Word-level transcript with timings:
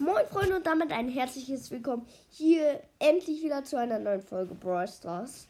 Moin 0.00 0.26
Freunde 0.28 0.56
und 0.56 0.66
damit 0.66 0.92
ein 0.92 1.10
herzliches 1.10 1.70
Willkommen 1.70 2.06
hier 2.30 2.82
endlich 2.98 3.42
wieder 3.42 3.62
zu 3.64 3.76
einer 3.78 3.98
neuen 3.98 4.22
Folge 4.22 4.54
Brawl 4.54 4.88
Stars. 4.88 5.46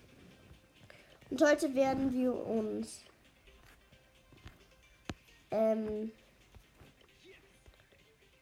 Und 1.30 1.40
heute 1.40 1.72
werden 1.72 2.12
wir 2.12 2.34
uns 2.34 3.04
ähm, 5.52 6.10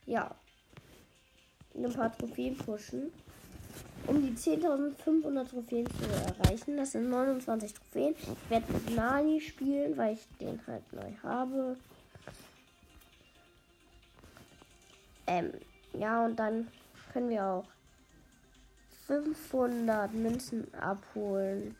ja 0.06 0.34
ein 1.74 1.92
paar 1.92 2.16
Trophäen 2.16 2.56
pushen, 2.56 3.12
um 4.06 4.22
die 4.22 4.32
10.500 4.32 5.50
Trophäen 5.50 5.86
zu 5.90 6.04
erreichen. 6.06 6.78
Das 6.78 6.92
sind 6.92 7.10
29 7.10 7.74
Trophäen. 7.74 8.14
Ich 8.18 8.50
werde 8.50 8.72
mit 8.72 8.96
Nani 8.96 9.42
spielen, 9.42 9.94
weil 9.98 10.14
ich 10.14 10.26
den 10.40 10.58
halt 10.66 10.90
neu 10.90 11.12
habe. 11.22 11.76
Ähm, 15.26 15.52
ja, 15.92 16.24
und 16.24 16.36
dann 16.36 16.68
können 17.12 17.30
wir 17.30 17.44
auch 17.44 17.66
500 19.06 20.12
Münzen 20.12 20.72
abholen. 20.74 21.76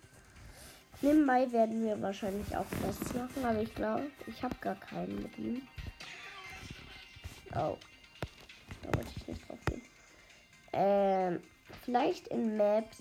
Nebenbei 1.01 1.51
werden 1.52 1.84
wir 1.84 2.01
wahrscheinlich 2.02 2.56
auch 2.56 2.66
das 2.82 3.15
machen, 3.15 3.45
aber 3.45 3.62
ich 3.62 3.74
glaube, 3.74 4.10
ich 4.27 4.42
habe 4.42 4.55
gar 4.60 4.74
keinen 4.77 5.23
mit 5.23 5.38
ihm. 5.38 5.62
Oh. 7.55 7.77
Da 8.82 8.95
wollte 8.95 9.10
ich 9.16 9.29
nicht 9.29 9.48
drauf 9.48 9.59
gehen. 9.66 9.82
Ähm, 10.73 11.40
vielleicht 11.84 12.29
in 12.29 12.56
Maps 12.56 12.98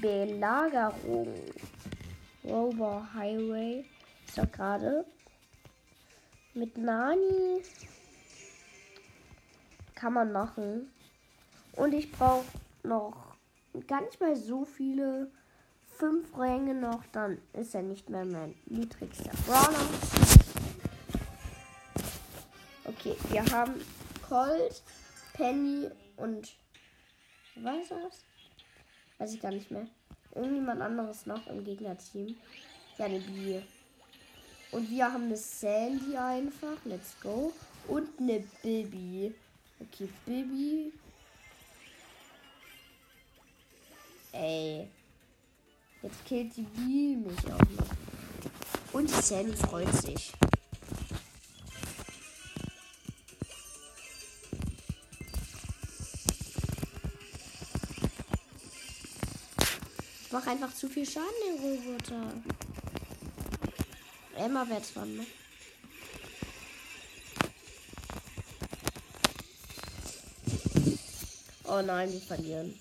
Belagerung. 0.00 1.34
Rover 2.44 3.08
Highway 3.14 3.84
ist 4.26 4.38
doch 4.38 4.50
gerade. 4.52 5.04
Mit 6.54 6.76
Nani 6.76 7.62
kann 10.04 10.12
man 10.12 10.32
machen. 10.32 10.92
Und 11.76 11.94
ich 11.94 12.12
brauche 12.12 12.44
noch 12.82 13.34
gar 13.86 14.02
nicht 14.02 14.20
mal 14.20 14.36
so 14.36 14.66
viele. 14.66 15.30
Fünf 15.96 16.36
Ränge 16.36 16.74
noch, 16.74 17.04
dann 17.12 17.38
ist 17.54 17.74
er 17.74 17.82
nicht 17.82 18.10
mehr 18.10 18.24
mein 18.26 18.54
niedrigster 18.66 19.30
Brawler. 19.46 19.86
Okay, 22.84 23.16
wir 23.30 23.46
haben 23.46 23.80
Colt, 24.28 24.82
Penny 25.34 25.88
und 26.16 26.54
was 27.54 27.88
das? 27.88 28.24
Weiß 29.18 29.32
ich 29.32 29.40
gar 29.40 29.52
nicht 29.52 29.70
mehr. 29.70 29.86
Irgendjemand 30.34 30.82
anderes 30.82 31.24
noch 31.24 31.46
im 31.46 31.64
Gegnerteam. 31.64 32.36
Ja, 32.98 33.06
eine 33.06 33.20
Bee. 33.20 33.62
Und 34.72 34.90
wir 34.90 35.10
haben 35.10 35.26
eine 35.26 35.36
Sandy 35.36 36.16
einfach. 36.16 36.76
Let's 36.84 37.14
go. 37.22 37.52
Und 37.86 38.08
eine 38.18 38.44
Bibi. 38.62 39.32
Okay, 39.80 40.08
Bibi. 40.26 40.92
Ey. 44.32 44.88
Jetzt 46.02 46.24
killt 46.26 46.56
die 46.56 46.62
Bibi 46.62 47.16
mich 47.16 47.52
auch 47.52 47.58
noch. 47.58 47.90
Und 48.92 49.10
Sandy 49.10 49.56
freut 49.56 49.92
sich. 49.94 50.32
Ich 60.22 60.32
mach 60.32 60.46
einfach 60.46 60.74
zu 60.74 60.88
viel 60.88 61.06
Schaden, 61.08 61.28
der 61.46 61.60
Roboter. 61.60 62.32
Emma 64.36 64.68
wird 64.68 64.94
dran, 64.94 65.16
ne? 65.16 65.26
Oh 71.76 71.82
nein, 71.82 72.12
wir 72.12 72.20
verlieren. 72.20 72.72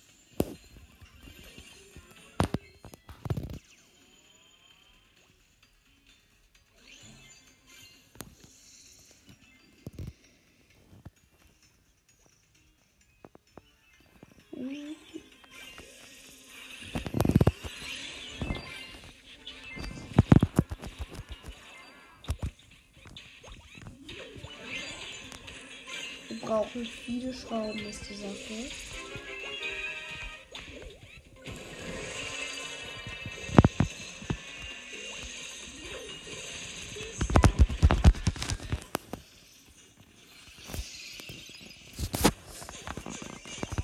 Wir 26.73 26.81
brauchen 26.81 26.91
viele 27.05 27.33
Schrauben, 27.33 27.79
ist 27.85 28.09
die 28.09 28.15
Sache. 28.15 28.69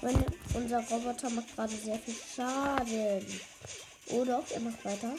Meine, 0.02 0.26
unser 0.56 0.80
Roboter 0.80 1.30
macht 1.30 1.56
gerade 1.56 1.76
sehr 1.76 2.00
viel 2.00 2.16
Schaden. 2.36 3.26
Oh 4.08 4.26
doch, 4.26 4.50
er 4.52 4.62
macht 4.62 4.84
weiter. 4.84 5.14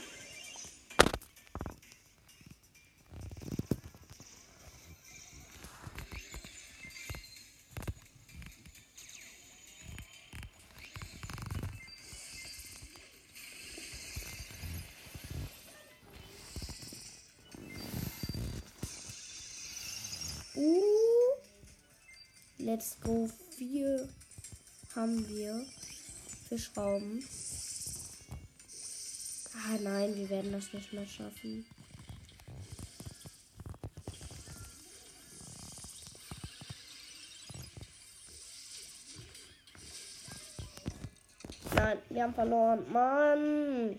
Uh, 20.60 21.40
let's 22.58 23.00
go. 23.00 23.30
Vier 23.56 24.06
haben 24.94 25.26
wir 25.30 25.64
für 26.48 26.58
Schrauben. 26.58 27.24
Ah 29.54 29.78
nein, 29.80 30.14
wir 30.16 30.28
werden 30.28 30.52
das 30.52 30.70
nicht 30.74 30.92
mehr 30.92 31.06
schaffen. 31.06 31.64
Nein, 41.74 41.98
wir 42.10 42.22
haben 42.22 42.34
verloren. 42.34 42.92
Mann. 42.92 43.98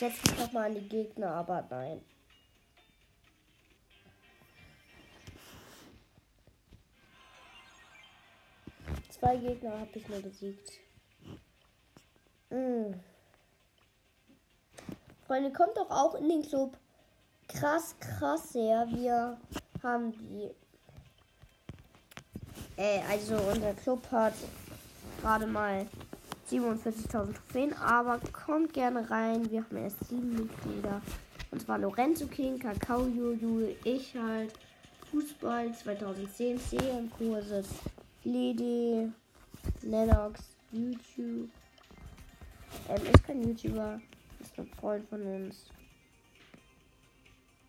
Setz 0.00 0.16
mich 0.22 0.38
noch 0.38 0.52
mal 0.52 0.64
an 0.64 0.74
die 0.74 0.88
Gegner, 0.88 1.30
aber 1.32 1.62
nein. 1.68 2.00
Zwei 9.10 9.36
Gegner 9.36 9.78
habe 9.78 9.90
ich 9.92 10.08
nur 10.08 10.22
besiegt. 10.22 10.70
Mm. 12.48 12.94
Freunde, 15.26 15.52
kommt 15.52 15.76
doch 15.76 15.90
auch 15.90 16.14
in 16.14 16.30
den 16.30 16.42
Club. 16.48 16.78
Krass, 17.48 17.94
krass 18.00 18.54
sehr. 18.54 18.88
Wir 18.88 19.38
haben 19.82 20.12
die. 20.12 20.50
Äh, 22.78 23.02
also 23.06 23.36
unser 23.36 23.74
Club 23.74 24.10
hat 24.10 24.32
gerade 25.20 25.46
mal 25.46 25.86
47.000 26.50 27.34
Trophäen, 27.34 27.72
aber 27.74 28.20
kommt 28.32 28.72
gerne 28.72 29.08
rein. 29.08 29.48
Wir 29.50 29.62
haben 29.62 29.76
erst 29.76 30.04
sieben 30.08 30.34
Mitglieder. 30.34 31.00
Und 31.52 31.62
zwar 31.62 31.78
Lorenzo 31.78 32.26
King, 32.26 32.58
Kakao 32.58 33.06
Juju, 33.06 33.68
ich 33.84 34.16
halt, 34.16 34.52
Fußball 35.10 35.72
2010, 35.72 36.58
CM-Kurse, 36.58 37.64
Lede, 38.24 39.12
Lennox, 39.82 40.56
YouTube. 40.72 41.48
Ähm, 42.88 43.02
ist 43.12 43.24
kein 43.24 43.42
YouTuber, 43.42 44.00
ist 44.40 44.58
ein 44.58 44.66
Freund 44.80 45.08
von 45.08 45.22
uns. 45.22 45.66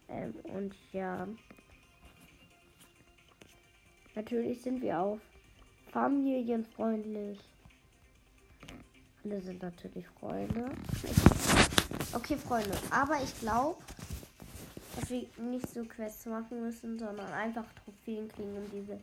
Ähm, 0.09 0.33
und 0.43 0.75
ja. 0.91 1.27
Natürlich 4.15 4.61
sind 4.61 4.81
wir 4.81 4.99
auch 4.99 5.19
familienfreundlich. 5.91 7.39
Alle 9.23 9.41
sind 9.41 9.61
natürlich 9.61 10.07
Freunde. 10.19 10.65
Okay, 12.13 12.37
Freunde. 12.37 12.71
Aber 12.89 13.21
ich 13.23 13.39
glaube, 13.39 13.77
dass 14.95 15.09
wir 15.09 15.27
nicht 15.37 15.71
so 15.71 15.83
Quests 15.83 16.25
machen 16.25 16.61
müssen, 16.61 16.97
sondern 16.97 17.31
einfach 17.31 17.65
Trophäen 17.83 18.27
kriegen 18.29 18.55
und 18.55 18.71
diese 18.73 18.99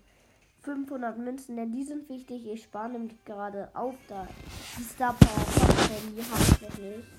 500 0.63 1.17
Münzen, 1.19 1.57
denn 1.57 1.73
die 1.73 1.85
sind 1.85 2.09
wichtig. 2.09 2.47
Ich 2.47 2.65
spare 2.65 2.91
nämlich 2.91 3.25
gerade 3.25 3.69
auf 3.75 3.95
da. 4.09 4.27
Die 4.77 4.83
Star 4.83 5.15
Power, 5.15 5.47
die 6.15 6.23
habe 6.23 6.43
ich 6.43 6.79
nicht. 6.79 7.18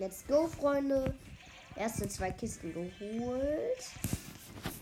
Let's 0.00 0.24
go, 0.28 0.46
Freunde. 0.46 1.12
Erste 1.74 2.08
zwei 2.08 2.30
Kisten 2.30 2.72
geholt. 2.72 3.90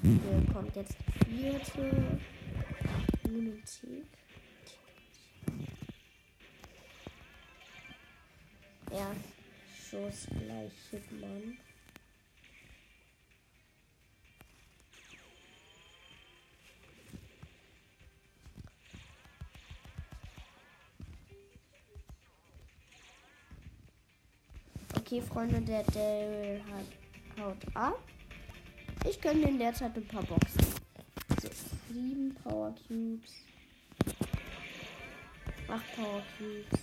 Hier 0.02 0.52
kommt 0.52 0.76
jetzt 0.76 0.94
die 1.26 1.36
vierte. 1.36 2.18
Lunatic. 3.24 4.04
Ja, 8.92 9.10
Schuss 9.74 10.26
gleich 10.26 10.72
Hitman. 10.90 11.56
Okay, 25.06 25.22
Freunde, 25.22 25.60
der 25.60 25.84
Daryl 25.84 26.60
hat 26.64 27.40
haut 27.40 27.76
ab. 27.76 28.02
Ich 29.08 29.20
gönne 29.20 29.48
in 29.48 29.56
der 29.56 29.72
Zeit 29.72 29.96
ein 29.96 30.04
paar 30.08 30.24
Boxen. 30.24 30.66
So, 31.40 31.48
sieben 31.88 32.34
Power 32.42 32.74
Cubes. 32.88 33.30
Acht 35.68 35.94
Power 35.94 36.20
Cubes. 36.36 36.80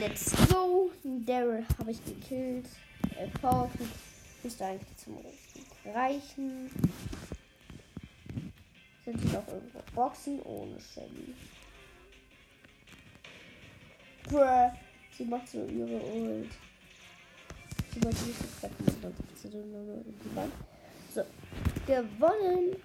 Let's 0.00 0.48
go. 0.48 0.90
Daryl 1.04 1.66
habe 1.78 1.90
ich 1.90 2.02
gekillt. 2.02 2.66
Äh, 3.18 3.28
Power 3.42 3.70
Cubes 3.76 3.90
müsste 4.42 4.64
eigentlich 4.64 4.96
zum 4.96 5.18
reichen. 5.92 6.70
Sind 9.06 9.20
hier 9.20 9.34
noch 9.34 9.46
irgendwo 9.46 9.78
Boxen 9.94 10.42
ohne 10.42 10.80
Shelly? 10.80 11.32
Sie 15.16 15.24
macht 15.24 15.46
so 15.46 15.64
ihre 15.64 16.00
Ult. 16.02 16.50
Sie 17.94 18.00
nicht 18.00 18.38
so 18.38 18.60
treffen 18.60 18.86
und 18.86 19.04
dann 19.04 19.14
sie 19.36 19.48
nur 19.48 19.94
in 19.94 20.18
die 20.18 20.36
Wand. 20.36 20.52
So. 21.14 21.24
Gewonnen. 21.86 22.76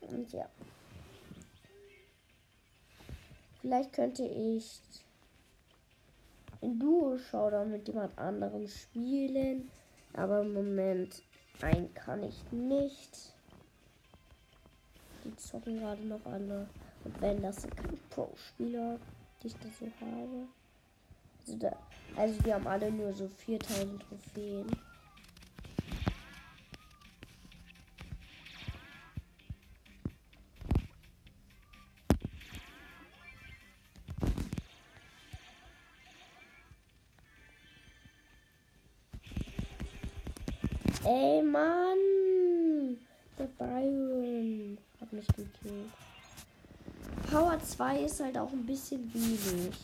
Und 0.00 0.32
ja. 0.32 0.48
Vielleicht 3.60 3.92
könnte 3.92 4.24
ich 4.24 4.80
in 6.60 6.76
Duo-Showdown 6.80 7.70
mit 7.70 7.86
jemand 7.86 8.18
anderem 8.18 8.66
spielen. 8.66 9.70
Aber 10.14 10.40
im 10.40 10.52
Moment 10.52 11.22
ein 11.62 11.92
kann 11.94 12.22
ich 12.22 12.42
nicht. 12.50 13.34
Die 15.24 15.36
zocken 15.36 15.78
gerade 15.78 16.02
noch 16.02 16.24
alle. 16.24 16.68
Und 17.04 17.20
wenn 17.20 17.42
das 17.42 17.62
sind 17.62 17.76
keine 17.76 17.96
Pro-Spieler, 18.10 18.98
die 19.42 19.46
ich 19.46 19.54
da 19.54 19.68
so 19.78 19.86
habe. 20.00 20.46
Also, 21.40 21.58
da, 21.58 21.76
also 22.16 22.42
die 22.42 22.52
haben 22.52 22.66
alle 22.66 22.90
nur 22.90 23.12
so 23.12 23.28
4000 23.28 24.02
Trophäen. 24.02 24.66
2 47.80 48.00
ist 48.00 48.20
halt 48.20 48.36
auch 48.36 48.52
ein 48.52 48.66
bisschen 48.66 49.10
wenig. 49.14 49.74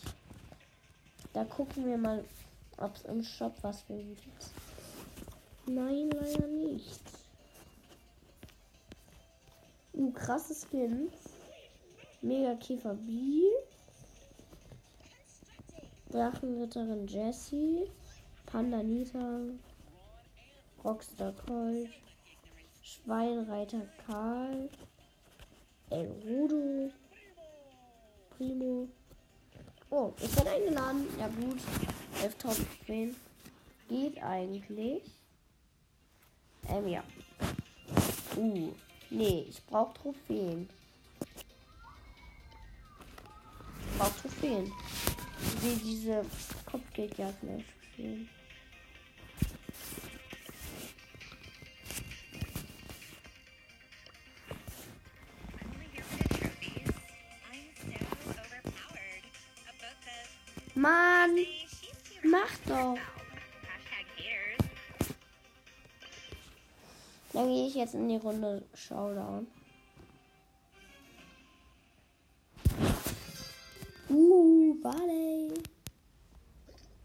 Da 1.33 1.45
gucken 1.45 1.87
wir 1.87 1.97
mal, 1.97 2.23
ob 2.77 2.95
es 2.95 3.07
im 3.07 3.23
Shop 3.23 3.55
was 3.63 3.81
für 3.81 3.97
gibt. 3.97 4.51
Nein, 5.65 6.11
leider 6.11 6.47
nicht. 6.47 7.01
Uh, 9.95 10.13
krasse 10.13 10.55
Skins. 10.55 11.11
Mega 12.21 12.55
Käfer 12.57 12.93
B. 12.93 13.41
Drachenritterin 16.11 17.07
Jessie. 17.07 17.91
Panda 18.45 18.83
Nita. 18.83 19.41
Rockstar 20.85 21.33
Colt, 21.47 21.89
Schweinreiter 22.83 23.89
Karl, 24.07 24.69
El 25.89 26.13
Rudo, 26.23 26.93
Primo. 28.37 28.89
Oh, 29.91 30.13
ich 30.21 30.31
bin 30.31 30.47
eingeladen. 30.47 31.07
Ja 31.19 31.29
gut, 31.29 31.59
11.000 32.23 32.39
Trophäen. 32.39 33.17
Geht 33.89 34.23
eigentlich. 34.23 35.03
Ähm, 36.69 36.89
ja. 36.89 37.03
Uh, 38.37 38.73
nee, 39.11 39.47
ich 39.49 39.65
brauche 39.65 39.95
Trophäen. 39.95 40.69
Ich 43.81 43.99
brauche 43.99 44.21
Trophäen. 44.21 44.73
Ich 45.41 45.63
will 45.63 45.77
diese 45.77 46.25
Kopfgeldjagd 46.71 47.43
mehr 47.43 47.61
spielen. 47.93 48.29
Mann, 60.77 61.35
mach 62.23 62.55
doch. 62.67 62.99
Dann 67.33 67.49
gehe 67.49 67.67
ich 67.67 67.75
jetzt 67.75 67.95
in 67.95 68.09
die 68.09 68.17
Runde 68.17 68.63
Showdown. 68.75 69.47
Uh, 74.11 74.75
Barley. 74.83 75.55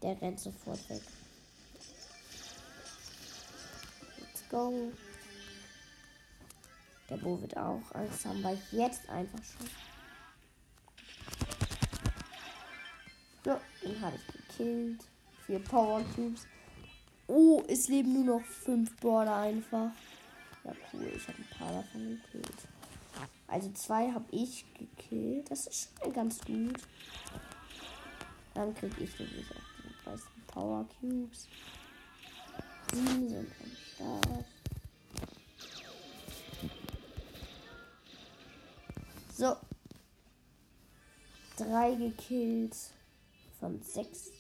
Der 0.02 0.22
rennt 0.22 0.40
sofort 0.42 0.90
weg. 0.90 1.02
Let's 4.20 4.50
go. 4.50 4.92
Der 7.10 7.18
Bo 7.18 7.42
wird 7.42 7.56
auch 7.56 7.82
Angst 7.94 8.26
haben, 8.26 8.44
weil 8.44 8.56
ich 8.56 8.72
jetzt 8.74 9.08
einfach 9.10 9.44
schon. 9.44 9.68
Den 13.84 14.02
habe 14.02 14.16
ich 14.16 14.48
gekillt. 14.48 15.04
Vier 15.46 15.60
Power 15.60 16.04
Cubes. 16.16 16.48
Oh, 17.28 17.64
es 17.68 17.88
leben 17.88 18.14
nur 18.14 18.40
noch 18.40 18.46
fünf 18.46 18.96
Border 18.98 19.38
einfach. 19.38 19.92
Ja, 20.64 20.74
cool. 20.94 21.12
Ich 21.16 21.28
habe 21.28 21.38
ein 21.40 21.58
paar 21.58 21.72
davon 21.74 22.22
gekillt. 22.22 22.68
Also 23.48 23.72
zwei 23.72 24.12
habe 24.12 24.26
ich 24.32 24.66
gekillt. 24.74 25.50
Das 25.50 25.68
ist 25.68 25.90
schon 26.02 26.14
ganz 26.14 26.40
gut. 26.42 26.80
Dann 28.54 28.74
kriege 28.76 29.04
ich 29.04 29.20
wirklich 29.20 29.46
auch 29.52 30.06
die 30.06 30.10
meisten 30.10 30.42
Power 30.48 30.86
Cubes. 31.00 31.48
Sieben 32.94 33.30
sind 33.30 33.52
am 33.62 34.22
Start. 34.22 34.46
So. 39.34 39.56
Drei 41.58 41.96
gekillt 41.96 42.76
von 43.62 43.80
sechs. 43.84 44.32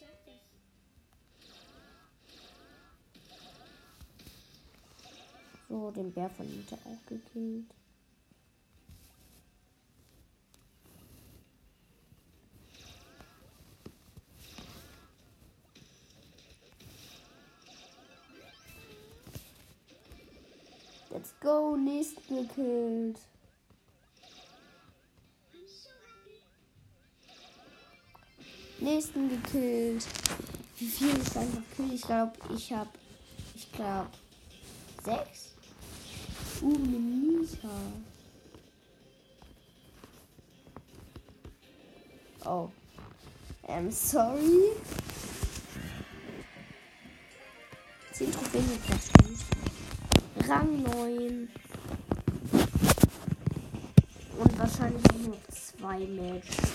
So, 5.69 5.91
den 5.91 6.11
Bär 6.11 6.29
von 6.29 6.45
Nita 6.47 6.75
auch 6.75 7.05
gekillt. 7.07 7.73
Let's 21.11 21.33
go, 21.39 21.77
nächsten 21.77 22.47
gekillt. 22.47 23.19
Nächsten 28.81 29.29
gekillt. 29.29 30.07
Wie 30.79 30.87
viel 30.87 31.15
ist 31.15 31.37
einfach 31.37 31.61
kill? 31.75 31.93
Ich 31.93 32.01
glaube, 32.01 32.31
ich 32.55 32.73
habe. 32.73 32.89
Ich 33.53 33.71
glaube. 33.71 34.09
Sechs? 35.03 35.53
Uh, 36.63 36.77
Nita. 36.79 37.69
Oh. 42.43 42.69
I'm 43.67 43.91
sorry. 43.91 44.71
10 48.13 48.31
Trophäen 48.31 48.79
fast 48.87 49.13
gut. 49.13 50.49
Rang 50.49 50.81
9. 50.81 51.49
Und 54.39 54.59
wahrscheinlich 54.59 55.03
nur 55.23 55.37
zwei 55.51 55.99
Matches. 55.99 56.71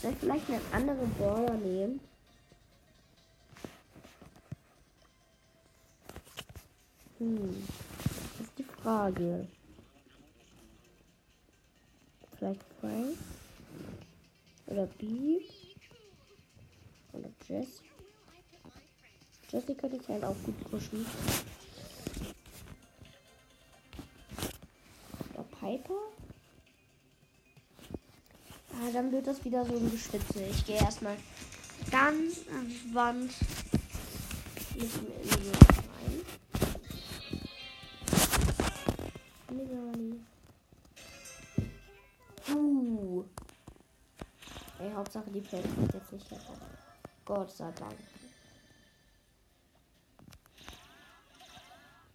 Soll 0.00 0.12
ich 0.12 0.18
vielleicht 0.18 0.48
einen 0.48 0.72
anderen 0.72 1.14
Brawler 1.14 1.54
nehmen? 1.58 2.00
Hm. 7.18 7.66
Das 8.38 8.46
ist 8.46 8.58
die 8.58 8.64
Frage. 8.64 9.46
Vielleicht 12.38 12.64
Frank? 12.80 13.18
Oder 14.68 14.86
B? 14.86 15.42
Oder 17.12 17.28
Jess? 17.46 17.82
Jessie 19.50 19.74
könnte 19.74 19.96
ich 19.96 20.08
halt 20.08 20.24
auch 20.24 20.36
gut 20.44 20.58
pushen. 20.70 21.04
Oder 25.34 25.44
Piper? 25.60 26.19
Ah, 28.82 28.90
dann 28.94 29.12
wird 29.12 29.26
das 29.26 29.44
wieder 29.44 29.62
so 29.66 29.76
ein 29.76 29.90
Geschwitze. 29.90 30.42
Ich 30.42 30.64
gehe 30.64 30.76
erstmal 30.76 31.16
ganz 31.90 32.46
entspannt 32.48 33.34
mit 34.74 34.94
dem 34.94 35.06
Indian 35.20 35.58
rein. 35.90 36.24
Milani. 39.50 40.20
Uh. 42.54 43.24
Ey, 44.78 44.90
Hauptsache 44.94 45.30
die 45.30 45.42
Play 45.42 45.60
kommt 45.62 45.92
jetzt 45.92 46.12
nicht 46.14 46.30
hervor. 46.30 46.56
Gott 47.26 47.50
sei 47.50 47.70
Dank. 47.72 47.96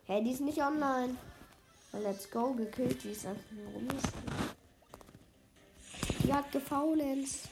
Hey, 0.06 0.24
die 0.24 0.32
ist 0.32 0.42
nicht 0.42 0.62
online. 0.64 1.16
Let's 1.94 2.30
go, 2.32 2.54
gekillt, 2.54 3.04
die 3.04 3.12
ist 3.12 3.28
einfach 3.28 3.52
nur 3.52 3.68
rumgespielt. 3.68 4.45
Hat 6.32 6.52
gefaulenzt. 6.52 7.48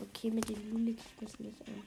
Okay, 0.00 0.30
mit 0.30 0.48
den 0.48 0.70
Luli 0.70 0.94
kriegt 0.94 1.22
das 1.22 1.38
nicht 1.38 1.62
an. 1.66 1.82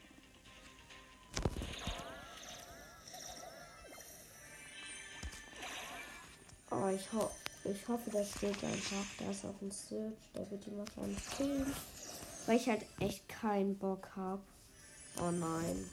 Oh, 6.72 6.88
ich, 6.88 7.14
ho 7.14 7.30
ich 7.66 7.88
hoffe, 7.88 8.10
das 8.10 8.32
steht 8.32 8.64
einfach. 8.64 9.06
Da 9.20 9.30
ist 9.30 9.46
auf 9.46 9.60
dem 9.60 9.70
Search. 9.70 10.14
Der 10.34 10.50
wird 10.50 10.66
ihn 10.66 10.78
wahrscheinlich 10.80 11.24
sehen. 11.38 11.74
Weil 12.48 12.58
ich 12.58 12.68
halt 12.68 12.86
echt 13.00 13.30
keinen 13.30 13.78
Bock 13.78 14.10
habe. 14.16 14.42
Oh 15.20 15.30
nein. 15.30 15.86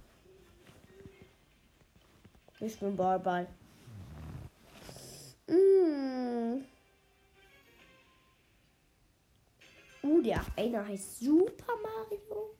Ich 2.61 2.79
bin 2.79 2.97
Ballball. 2.97 3.49
Mm. 5.49 6.63
Uh, 10.05 10.23
der 10.23 10.45
einer 10.57 10.87
heißt 10.87 11.19
Super 11.19 11.73
Mario. 11.83 12.55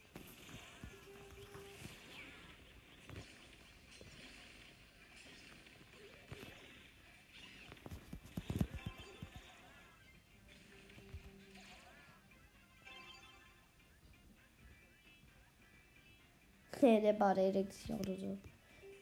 Nee, 16.89 17.03
der 17.03 17.13
Bade 17.13 17.53
denkt 17.53 17.75
sich 17.75 17.91
oder 17.91 18.17
so. 18.17 18.39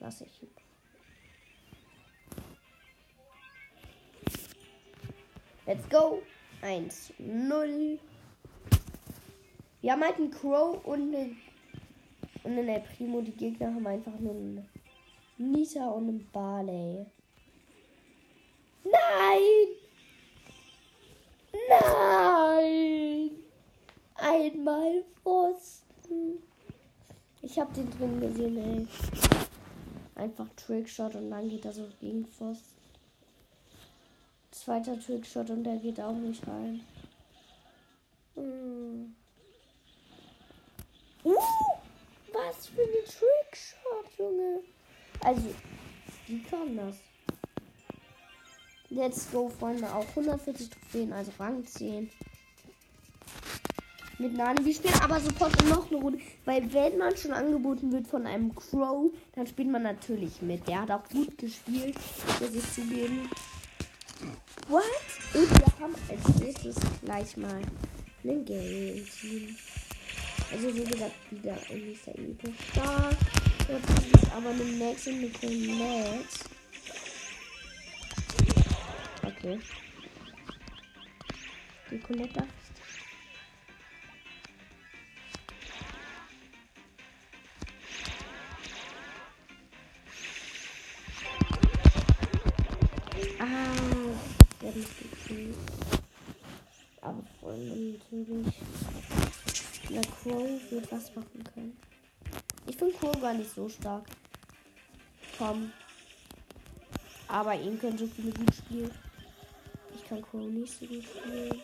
Lass 0.00 0.21
ich. 0.21 0.40
Let's 5.66 5.88
go. 5.88 6.21
1, 6.62 7.12
0. 7.19 8.00
Wir 9.83 9.93
haben 9.93 10.02
halt 10.02 10.16
einen 10.16 10.33
Crow 10.33 10.85
und 10.85 11.14
einen, 11.14 11.38
und 12.43 12.59
einen 12.59 12.83
Primo. 12.83 13.21
Die 13.21 13.31
Gegner 13.31 13.73
haben 13.73 13.87
einfach 13.87 14.19
nur 14.19 14.35
einen 14.35 14.69
Nita 15.38 15.87
und 15.87 16.09
einen 16.09 16.28
Barley. 16.33 17.07
Nein! 18.83 19.69
Nein! 21.69 23.31
Einmal 24.16 25.05
Pfosten. 25.23 26.46
Ich 27.49 27.61
hab 27.61 27.73
den 27.75 27.88
drin 27.88 28.21
gesehen, 28.21 28.59
ey. 28.59 28.88
Einfach 30.17 30.49
Trickshot 30.57 31.15
und 31.15 31.31
dann 31.31 31.49
geht 31.49 31.65
er 31.65 31.73
so 31.73 31.87
gegen 32.00 32.26
Pfosten. 32.26 32.81
Zweiter 34.50 34.99
Trickshot 34.99 35.50
und 35.50 35.62
der 35.62 35.76
geht 35.76 36.00
auch 36.00 36.17
nicht 36.17 36.45
rein. 36.49 36.81
Hm. 38.35 39.15
Uh, 41.23 41.35
was 42.33 42.67
für 42.67 42.83
ein 42.83 43.05
Trickshot, 43.05 44.19
Junge. 44.19 44.62
Also, 45.21 45.55
wie 46.26 46.43
kann 46.43 46.76
das? 46.76 46.97
Let's 48.91 49.31
go, 49.31 49.49
Freunde. 49.49 49.87
Auch 49.95 50.09
140 50.09 50.69
Trophäen, 50.69 51.12
also 51.12 51.31
Rang 51.38 51.65
10. 51.65 52.11
mit 54.18 54.37
Nani. 54.37 54.64
Wir 54.64 54.75
spielen 54.75 55.00
aber 55.02 55.20
sofort 55.20 55.52
noch 55.68 55.90
eine 55.90 56.00
Runde, 56.00 56.18
weil 56.44 56.73
wenn 56.73 56.99
man 56.99 57.16
schon 57.16 57.32
angeboten 57.32 57.92
wird 57.92 58.06
von 58.06 58.26
einem 58.26 58.54
Crow, 58.54 59.11
dann 59.35 59.46
spielt 59.46 59.70
man 59.70 59.82
natürlich 59.82 60.42
mit. 60.42 60.66
Der 60.68 60.82
hat 60.82 60.90
auch 60.90 61.08
gut 61.08 61.37
gespielt, 61.38 61.96
muss 62.40 62.54
ich 62.54 62.73
zugeben. 62.73 63.28
What? 64.68 64.82
Und 65.35 65.50
wir 65.50 65.66
haben 65.80 65.94
als 66.08 66.40
nächstes 66.40 66.76
gleich 67.04 67.37
mal 67.37 67.61
einen 68.25 68.44
Game 68.44 69.06
Team. 69.20 69.56
Also 70.52 70.75
wie 70.75 70.85
gesagt, 70.85 71.12
wieder 71.30 71.56
ein 71.70 71.80
nächster 71.80 72.12
Epo 72.12 72.49
Star. 72.70 73.11
Jetzt 73.68 74.14
ist 74.14 74.32
aber 74.32 74.50
eine 74.50 74.64
Max 74.64 75.06
und 75.08 75.14
eine 75.14 75.28
Colette. 75.30 76.28
Okay. 79.23 79.58
Die 81.90 81.99
Colette 97.47 98.16
natürlich. 98.16 98.55
Der 99.88 100.02
Crow 100.02 100.71
wird 100.71 100.90
was 100.90 101.14
machen 101.14 101.45
können. 101.55 101.76
Ich 102.66 102.76
finde 102.76 102.95
Crow 102.95 103.21
gar 103.21 103.35
nicht 103.35 103.55
so 103.55 103.69
stark. 103.69 104.05
Komm. 105.38 105.73
Aber 107.28 107.55
ihn 107.55 107.78
können 107.78 107.99
so 107.99 108.07
viele 108.07 108.33
gut 108.33 108.55
spielen. 108.55 108.90
Ich 109.95 110.09
kann 110.09 110.23
Crow 110.23 110.40
nicht 110.40 110.78
so 110.78 110.87
gut 110.87 111.05
spielen. 111.05 111.61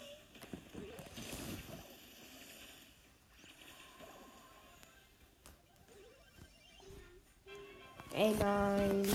Ey, 8.15 8.35
nein. 8.39 9.07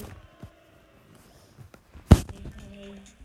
Oh 2.10 3.17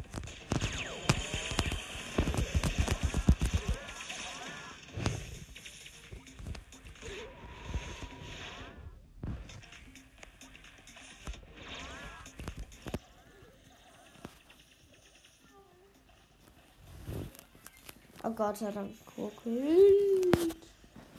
Gott 18.34 18.56
sei 18.56 18.70
Dank 18.70 18.90
guckt. 19.14 19.46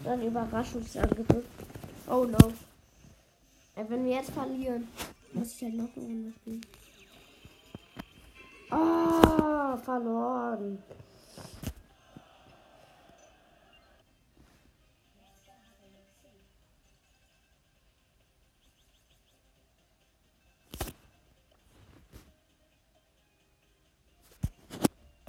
Dann 0.03 0.22
Überraschungsangriff. 0.22 1.46
Oh 2.08 2.25
no. 2.25 2.53
Wenn 3.75 4.05
wir 4.05 4.15
jetzt 4.15 4.32
verlieren, 4.32 4.88
muss 5.34 5.53
ich 5.53 5.63
halt 5.63 5.75
noch 5.75 5.89
eine 5.96 6.05
Runde 6.05 6.34
spielen. 6.34 6.62
Ah, 8.70 9.77
verloren. 9.77 10.82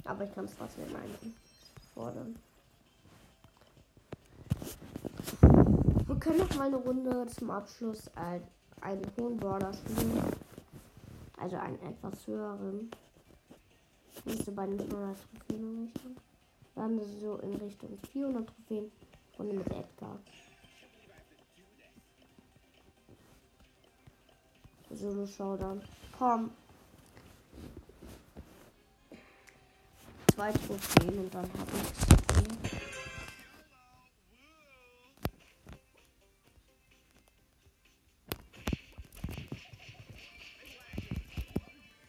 Aber 0.03 0.23
ich 0.23 0.35
kann 0.35 0.45
es 0.45 0.55
trotzdem 0.55 0.91
meinen 0.91 1.35
fordern. 1.95 2.35
Wir 6.07 6.15
können 6.19 6.39
noch 6.39 6.55
mal 6.55 6.67
eine 6.67 6.75
Runde 6.75 7.25
zum 7.27 7.49
Abschluss 7.49 8.11
einen 8.81 9.05
hohen 9.17 9.37
Border 9.37 9.73
spielen. 9.73 10.21
Also 11.37 11.55
einen 11.57 11.81
etwas 11.81 12.27
höheren. 12.27 12.91
Nicht 14.25 14.45
so 14.45 14.51
bei 14.51 14.65
den 14.65 14.79
500 14.79 15.17
Trophäen 15.17 15.83
Richtung. 15.83 16.15
Dann 16.75 16.99
so 17.21 17.37
in 17.37 17.55
Richtung 17.55 17.97
400 18.11 18.47
Trophäen. 18.47 18.91
Runde 19.39 19.55
mit 19.55 19.67
Edgar. 19.67 20.19
Solo 24.91 25.25
Showdown. 25.25 25.81
Komm. 26.17 26.51
Zwei 30.35 30.51
Trophäen 30.51 31.17
und 31.17 31.33
dann 31.33 31.49
habe 31.53 31.71
ich 31.73 31.81
es. 31.81 32.05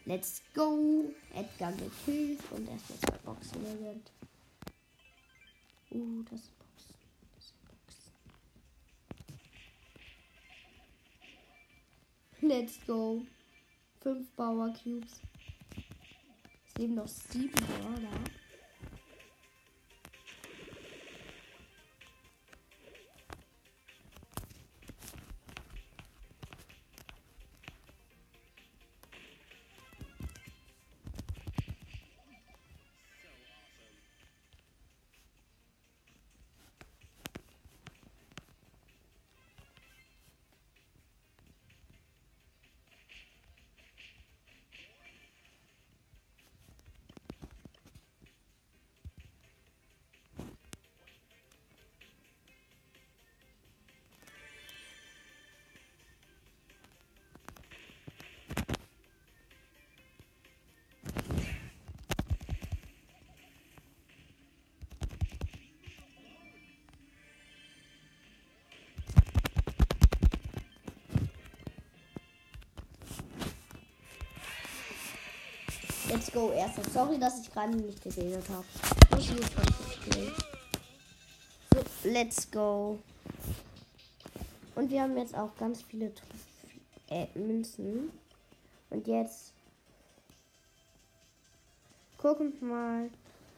Let's 0.05 0.43
go! 0.55 1.13
Edgar 1.35 1.73
gekillt 1.73 2.41
und 2.51 2.69
erstmal 2.69 2.99
zwei 2.99 3.19
Boxen 3.25 3.65
erwähnt. 3.67 4.11
Uh, 5.91 6.23
das 6.31 6.45
sind 6.45 6.59
Boxen. 6.59 6.95
Das 7.35 7.49
sind 7.49 7.61
Boxen. 7.69 8.13
Let's 12.49 12.87
go! 12.87 13.23
Fünf 14.01 14.35
Power 14.37 14.73
Cubes 14.73 15.21
leben 16.79 16.95
noch 16.95 17.09
sieben 17.09 17.53
Brawler. 17.53 18.46
Let's 76.17 76.33
go, 76.33 76.51
erster. 76.51 76.83
Sorry, 76.93 77.19
dass 77.19 77.43
ich 77.43 77.53
gerade 77.53 77.77
nicht 77.77 78.03
geredet 78.03 78.49
habe. 78.49 78.65
Ich 79.19 79.31
muss 79.35 79.51
spielen. 79.93 80.33
So, 81.75 82.09
let's 82.09 82.51
go. 82.51 82.99
Und 84.77 84.91
wir 84.91 85.03
haben 85.03 85.15
jetzt 85.19 85.37
auch 85.37 85.55
ganz 85.57 85.83
viele 85.83 86.11
äh, 87.11 87.27
Münzen. 87.35 88.11
Und 88.89 89.07
jetzt 89.07 89.53
gucken 92.17 92.55
wir 92.61 92.67
mal, 92.67 93.11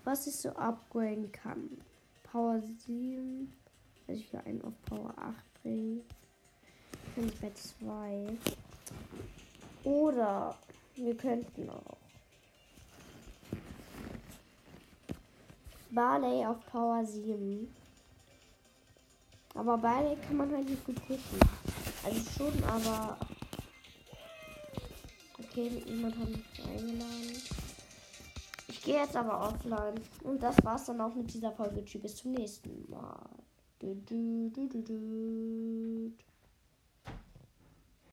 was 0.02 0.26
ich 0.26 0.34
so 0.34 0.48
upgraden 0.48 1.30
kann. 1.30 1.80
Power 2.24 2.60
7. 2.86 3.52
Also 4.08 4.20
ich 4.20 4.32
will 4.32 4.40
einen 4.40 4.64
auf 4.64 4.74
Power 4.86 5.14
8 5.16 5.62
bringen. 5.62 6.00
Kann 7.14 7.28
ich 7.28 7.40
bei 7.40 7.52
2. 7.52 8.36
Oder 9.84 10.58
wir 10.96 11.16
könnten 11.16 11.70
auch 11.70 12.07
Barley 15.90 16.44
auf 16.44 16.64
Power 16.66 17.04
7. 17.04 17.74
Aber 19.54 19.78
Barley 19.78 20.16
kann 20.16 20.36
man 20.36 20.52
halt 20.52 20.68
nicht 20.68 20.84
gut 20.84 20.96
pushen. 21.06 21.40
Also 22.04 22.20
schon, 22.30 22.64
aber. 22.64 23.16
Okay, 25.38 25.82
jemand 25.86 26.16
hat 26.18 26.28
mich 26.28 26.64
eingeladen. 26.64 27.42
Ich 28.68 28.82
gehe 28.82 28.96
jetzt 28.96 29.16
aber 29.16 29.48
offline. 29.48 30.00
Und 30.24 30.42
das 30.42 30.56
war's 30.62 30.84
dann 30.84 31.00
auch 31.00 31.14
mit 31.14 31.32
dieser 31.32 31.52
Folge. 31.52 31.84
Tschüss, 31.84 32.02
bis 32.02 32.16
zum 32.16 32.32
nächsten 32.32 32.88
Mal. 32.90 33.28
Du, 33.78 33.94
du, 33.94 34.50
du, 34.50 36.12